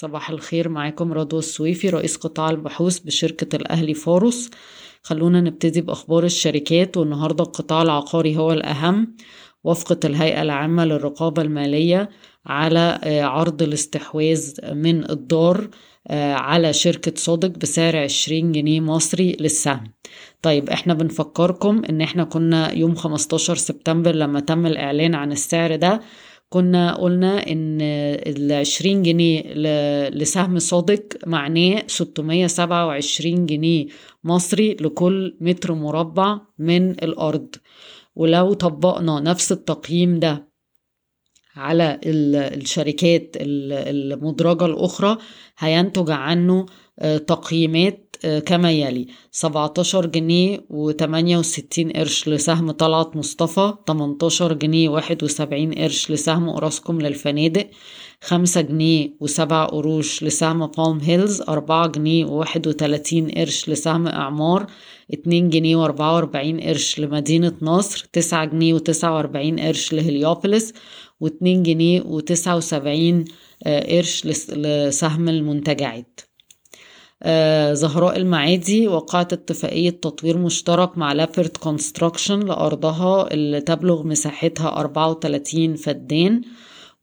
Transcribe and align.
صباح 0.00 0.30
الخير 0.30 0.68
معاكم 0.68 1.12
رضوى 1.12 1.38
السويفي 1.38 1.88
رئيس 1.88 2.16
قطاع 2.16 2.50
البحوث 2.50 2.98
بشركة 2.98 3.56
الأهلي 3.56 3.94
فاروس 3.94 4.50
خلونا 5.02 5.40
نبتدي 5.40 5.80
بأخبار 5.80 6.24
الشركات. 6.24 6.96
والنهاردة 6.96 7.44
القطاع 7.44 7.82
العقاري 7.82 8.36
هو 8.36 8.52
الأهم 8.52 9.16
وافقت 9.64 10.04
الهيئة 10.06 10.42
العامة 10.42 10.84
للرقابة 10.84 11.42
المالية 11.42 12.08
على 12.46 13.00
آه، 13.04 13.22
عرض 13.22 13.62
الاستحواذ 13.62 14.54
من 14.74 15.10
الدار 15.10 15.68
آه، 16.08 16.34
على 16.34 16.72
شركة 16.72 17.12
سوديك 17.16 17.58
بسعر 17.58 17.96
20 17.96 18.52
جنيه 18.52 18.80
مصري 18.80 19.36
للسهم. 19.40 19.92
طيب 20.42 20.70
إحنا 20.70 20.94
بنفكركم 20.94 21.82
إن 21.90 22.00
إحنا 22.00 22.24
كنا 22.24 22.72
يوم 22.72 22.94
15 22.94 23.56
سبتمبر 23.56 24.14
لما 24.14 24.40
تم 24.40 24.66
الإعلان 24.66 25.14
عن 25.14 25.32
السعر 25.32 25.76
ده. 25.76 26.00
كنا 26.48 26.94
قلنا 26.94 27.46
إن 27.52 27.78
ال 27.82 28.52
20 28.52 29.02
جنيه 29.02 29.42
لسهم 30.08 30.58
صادق 30.58 31.02
معناه 31.26 31.82
627 31.86 33.46
جنيه 33.46 33.86
مصري 34.24 34.74
لكل 34.80 35.36
متر 35.40 35.74
مربع 35.74 36.40
من 36.58 36.90
الأرض. 36.90 37.54
ولو 38.16 38.52
طبقنا 38.52 39.20
نفس 39.20 39.52
التقييم 39.52 40.18
ده 40.18 40.48
على 41.56 42.00
الشركات 42.06 43.36
المدرجة 43.40 44.66
الأخرى 44.66 45.18
هينتج 45.58 46.10
عنه 46.10 46.66
آه، 46.98 47.16
تقييمات 47.18 48.07
كما 48.46 48.72
يلي. 48.72 49.06
17 49.32 50.06
جنيه 50.06 50.58
و68 50.70 51.96
قرش 51.96 52.28
لسهم 52.28 52.70
طلعت 52.70 53.16
مصطفى 53.16 53.74
18 53.86 54.52
جنيه 54.52 54.88
71 54.88 55.72
قرش 55.74 56.10
لسهم 56.10 56.48
أوراسكوم 56.48 57.00
للفنادق 57.00 57.70
5 58.20 58.60
جنيه 58.60 59.10
و7 59.24 59.52
قروش 59.52 60.22
لسهم 60.22 60.66
بالم 60.66 60.98
هيلز 60.98 61.42
4 61.42 61.86
جنيه 61.86 62.26
و31 62.26 63.36
قرش 63.36 63.68
لسهم 63.68 64.06
إعمار 64.06 64.66
2 65.14 65.50
جنيه 65.50 65.86
و44 65.88 66.66
قرش 66.66 67.00
لمدينة 67.00 67.54
نصر 67.62 68.06
9 68.12 68.44
جنيه 68.44 68.78
و49 68.78 69.60
قرش 69.60 69.92
لهليوبوليس 69.92 70.72
و2 71.24 71.42
جنيه 71.42 72.00
و79 72.00 73.24
آه، 73.66 73.96
قرش 73.96 74.26
لسهم 74.26 75.28
المنتجعات. 75.28 76.27
زهراء 77.72 78.16
المعادي 78.16 78.88
وقعت 78.88 79.32
اتفاقية 79.32 79.90
تطوير 79.90 80.38
مشترك 80.38 80.98
مع 80.98 81.12
لابرت 81.12 81.56
Construction 81.56 82.40
لأرضها 82.40 83.34
اللي 83.34 83.60
تبلغ 83.60 84.02
مساحتها 84.06 84.68
34 84.80 85.76
فدان 85.76 86.42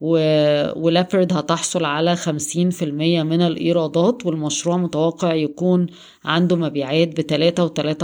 ولابرد 0.02 1.34
هتحصل 1.34 1.86
على 1.86 2.16
50% 2.18 2.84
من 3.24 3.42
الإيرادات 3.42 4.26
والمشروع 4.26 4.78
متوقع 4.78 5.34
يكون 5.34 5.88
عنده 6.26 6.56
مبيعات 6.56 7.08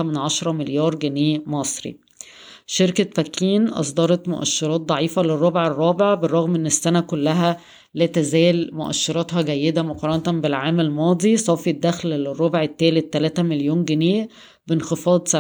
من 0.04 0.18
عشرة 0.18 0.52
مليار 0.52 0.96
جنيه 0.96 1.44
مصري. 1.46 1.98
شركة 2.66 3.10
باكين 3.18 3.68
أصدرت 3.68 4.28
مؤشرات 4.28 4.82
ضعيفة 4.82 5.22
للربع 5.22 5.68
الرابع 5.68 6.14
بالرغم 6.14 6.56
أن 6.56 6.66
السنة 6.66 7.00
كلها 7.00 7.58
لا 7.94 8.06
تزال 8.06 8.70
مؤشراتها 8.76 9.42
جيدة 9.42 9.82
مقارنة 9.82 10.42
بالعام 10.42 10.80
الماضي 10.80 11.38
صافي 11.38 11.70
الدخل 11.70 12.10
للربع 12.10 12.64
الثالث 12.64 13.06
3 13.14 13.44
مليون 13.44 13.86
جنيه 13.86 14.30
بانخفاض 14.68 15.28
70% 15.28 15.34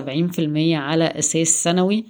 على 0.73 1.05
أساس 1.05 1.47
سنوي 1.63 2.05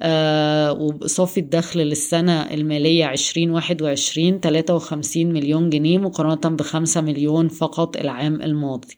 آه 0.00 0.72
وصافي 0.72 1.40
الدخل 1.40 1.80
للسنة 1.80 2.42
المالية 2.42 3.10
2021 3.12 4.40
53 4.40 5.26
مليون 5.26 5.70
جنيه 5.70 5.98
مقارنة 5.98 6.56
بخمسة 6.56 7.00
مليون 7.00 7.48
فقط 7.48 7.96
العام 7.96 8.42
الماضي. 8.42 8.96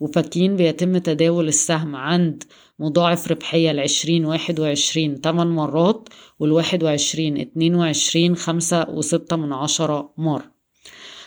وفاكين 0.00 0.56
بيتم 0.56 0.98
تداول 0.98 1.48
السهم 1.48 1.96
عند 1.96 2.44
مضاعف 2.78 3.30
ربحية 3.30 3.70
العشرين 3.70 4.24
واحد 4.24 4.60
وعشرين 4.60 5.20
تمن 5.20 5.46
مرات 5.46 6.08
والواحد 6.38 6.84
وعشرين 6.84 7.36
اتنين 7.38 7.74
وعشرين 7.74 8.36
خمسة 8.36 8.86
وستة 8.90 9.36
من 9.36 9.52
عشرة 9.52 10.12
مرة 10.16 10.60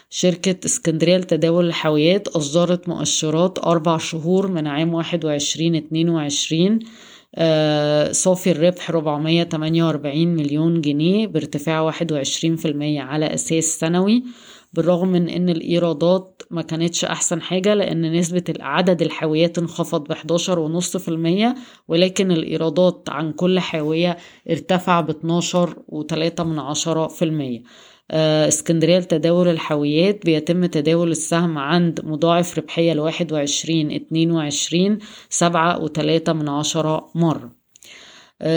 شركة 0.10 0.66
اسكندرية 0.66 1.18
لتداول 1.18 1.66
الحاويات 1.68 2.28
أصدرت 2.28 2.90
مؤشرات 2.90 3.60
أربع 3.60 3.98
شهور 3.98 4.48
من 4.48 4.68
عام 4.68 4.94
واحد 4.94 5.26
وعشرين 5.26 5.76
اتنين 5.76 6.10
وعشرين 6.10 6.80
آه، 7.36 8.12
صافي 8.12 8.52
الربح 8.52 8.90
448 8.90 10.28
مليون 10.28 10.82
جنيه 10.82 11.28
بارتفاع 11.28 11.92
21% 11.92 11.96
على 13.00 13.34
أساس 13.34 13.64
سنوي 13.64 14.24
بالرغم 14.74 15.08
من 15.08 15.30
إن 15.30 15.50
الإيرادات 15.50 16.42
ما 16.52 16.62
كانتش 16.62 17.06
أحسن 17.06 17.42
حاجة 17.42 17.74
لأن 17.74 18.14
نسبة 18.14 18.44
عدد 18.60 19.02
الحاويات 19.02 19.58
انخفض 19.58 20.12
في 21.00 21.08
المية 21.08 21.56
ولكن 21.88 22.32
الإيرادات 22.32 23.04
عن 23.10 23.32
كل 23.32 23.60
حاوية 23.60 24.18
ارتفع 24.50 25.02
في 27.08 27.26
المية. 27.26 27.64
آه، 28.12 28.48
اسكندرية 28.48 29.00
لتداول 29.00 29.48
الحاويات 29.48 30.26
بيتم 30.26 30.66
تداول 30.66 31.12
السهم 31.12 31.58
عند 31.58 32.02
مضاعف 32.04 32.58
ربحية 32.58 32.94
لواحد 32.94 33.32
وعشرين 33.34 33.92
اتنين 33.92 34.32
وعشرين 34.32 34.98
سبعة 35.30 35.84
وتلاتة 35.84 36.34
من 36.34 36.50
عشرة 36.50 37.12
مرة. 37.16 37.63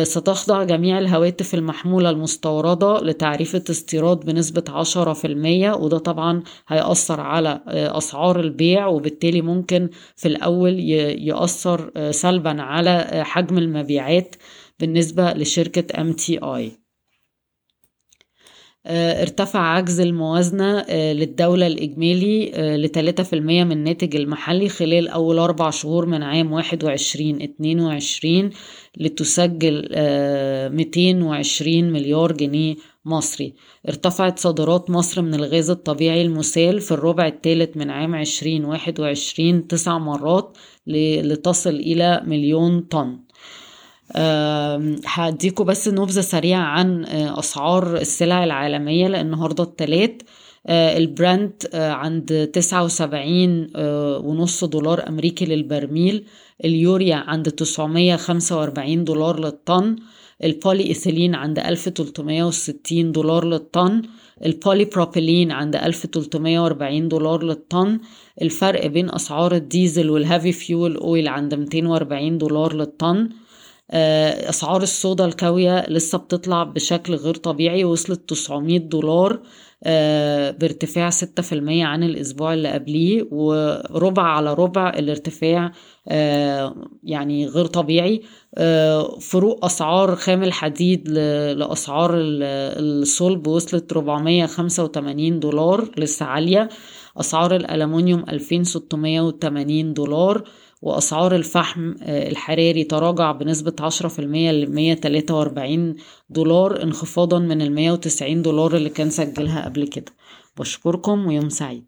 ستخضع 0.03 0.65
جميع 0.65 0.99
الهواتف 0.99 1.55
المحمولة 1.55 2.11
المستوردة 2.11 3.01
لتعريفة 3.01 3.65
استيراد 3.71 4.21
بنسبة 4.21 4.65
عشرة 4.69 5.13
في 5.13 5.27
المية 5.27 5.73
وده 5.73 5.99
طبعا 5.99 6.43
هيأثر 6.69 7.21
على 7.21 7.61
آه، 7.69 7.99
أسعار 7.99 8.41
البيع 8.41 8.87
وبالتالي 8.87 9.43
ممكن 9.43 9.91
في 10.17 10.29
الأول 10.29 10.81
يأثر 10.81 11.91
آه، 11.97 12.11
سلبا 12.11 12.63
على 12.63 13.25
حجم 13.25 13.59
المبيعات 13.59 14.37
بالنسبة 14.81 15.33
لشركة 15.33 16.13
MTI 16.13 16.43
آه، 16.43 16.71
ارتفع 18.89 19.61
عجز 19.61 20.01
الموازنة 20.01 20.79
آه، 20.79 21.13
للدولة 21.13 21.67
الإجمالي 21.67 22.51
آه، 22.55 22.77
لتلاتة 22.77 23.23
في 23.23 23.33
المية 23.33 23.65
من 23.65 23.73
الناتج 23.73 24.17
المحلي 24.17 24.69
خلال 24.69 25.09
أول 25.09 25.39
أربع 25.39 25.71
شهور 25.71 26.07
من 26.07 26.23
عام 26.23 26.53
واحد 26.53 26.85
وعشرين 26.85 27.43
اتنين 27.43 27.81
وعشرين 27.81 28.51
لتسجل 28.97 29.89
ميتين 30.77 31.23
وعشرين 31.23 31.93
مليار 31.93 32.33
جنيه 32.33 32.75
مصري. 33.05 33.55
ارتفعت 33.89 34.39
صادرات 34.39 34.91
مصر 34.91 35.23
من 35.23 35.35
الغاز 35.35 35.71
الطبيعي 35.71 36.23
المسال 36.23 36.81
في 36.81 36.93
الربع 36.93 37.27
الثالث 37.27 37.77
من 37.77 37.91
عام 37.91 38.15
عشرين 38.15 38.65
واحد 38.65 39.01
وعشرين 39.01 39.67
تسع 39.67 39.99
مرات 39.99 40.57
لتصل 40.87 41.75
إلى 41.75 42.23
مليون 42.27 42.81
طن. 42.81 43.19
هديكوا 45.07 45.65
بس 45.65 45.89
نبذة 45.89 46.21
سريعة 46.21 46.63
عن 46.63 47.05
آه، 47.05 47.39
أسعار 47.39 47.97
السلع 47.97 48.45
العالمية 48.45 49.09
لأن 49.09 49.27
النهاردة 49.27 49.65
التلات. 49.65 50.23
آه، 50.67 50.97
البراند 50.97 51.53
آه، 51.75 51.91
عند 51.93 52.51
تسعة 52.53 52.85
وسبعين 52.85 53.73
ونص 54.25 54.65
دولار 54.65 55.09
أمريكي 55.09 55.45
للبرميل. 55.45 56.25
اليوريا 56.65 57.17
عند 57.17 57.51
تسعمية 57.51 58.17
خمسة 58.17 58.59
وأربعين 58.59 59.05
دولار 59.05 59.41
للطن. 59.41 59.97
البولي 60.45 60.87
إيثيلين 60.87 61.35
عند 61.35 61.59
ألف 61.59 61.89
تلتمية 61.89 62.45
وستين 62.45 63.13
دولار 63.13 63.45
للطن. 63.45 64.03
البولي 64.47 64.85
بروبيلين 64.85 65.53
عند 65.53 65.77
ألف 65.77 66.07
تلتمية 66.07 66.61
وأربعين 66.61 67.09
دولار 67.09 67.43
للطن. 67.43 67.99
الفرق 68.43 68.87
بين 68.87 69.15
أسعار 69.15 69.55
الديزل 69.55 70.11
وال 70.11 70.23
heavy 70.23 70.53
fuel 70.53 70.97
oil 70.97 71.29
عند 71.29 71.55
ميتين 71.55 71.87
وأربعين 71.87 72.39
دولار 72.39 72.75
للطن. 72.75 73.29
آه، 73.91 74.49
أسعار 74.49 74.83
الصودا 74.83 75.25
الكاوية 75.25 75.87
لسه 75.89 76.19
بتطلع 76.19 76.63
بشكل 76.65 77.15
غير 77.15 77.35
طبيعي 77.35 77.85
وصلت 77.85 78.29
900 78.31 78.79
دولار. 78.79 79.41
بارتفاع 80.61 81.11
6% 81.11 81.83
عن 81.83 82.03
الأسبوع 82.03 82.55
اللي 82.55 82.69
قبليه 82.69 83.29
وربع 83.31 84.23
على 84.23 84.55
ربع 84.55 84.89
الارتفاع 84.89 85.73
آه، 86.09 86.75
يعني 87.03 87.47
غير 87.47 87.67
طبيعي. 87.67 88.23
فروق 89.21 89.65
أسعار 89.65 90.17
خام 90.17 90.43
الحديد 90.43 91.09
لأسعار 91.09 92.11
الصلب 92.17 93.47
وصلت 93.47 93.93
485 93.93 95.41
دولار 95.41 95.91
لسه 95.99 96.27
عالية. 96.27 96.69
أسعار 97.21 97.57
الالومنيوم 97.57 98.25
2680 98.29 99.93
دولار 99.95 100.43
وأسعار 100.83 101.35
الفحم 101.37 101.95
آه، 102.03 102.29
الحراري 102.29 102.85
تراجع 102.85 103.33
بنسبة 103.33 103.73
10% 103.81 104.53
ل 104.53 104.73
143 104.75 105.97
دولار 106.31 106.83
انخفاضا 106.83 107.39
من 107.39 107.63
ال 107.63 107.75
190 107.75 108.43
دولار 108.43 108.77
اللي 108.77 108.89
كان 108.89 109.11
سجلها 109.11 109.66
قبل 109.67 109.89
كده. 109.89 110.13
بشكركم 110.59 111.27
ويوم 111.27 111.49
سعيد. 111.49 111.87